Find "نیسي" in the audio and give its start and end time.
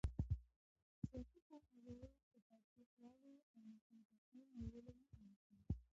5.27-5.57